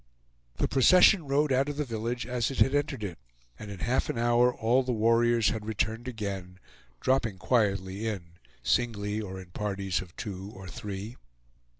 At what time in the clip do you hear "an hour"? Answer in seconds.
4.09-4.51